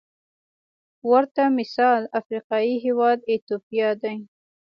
[1.09, 4.15] ورته مثال افریقايي هېواد ایتوپیا دی.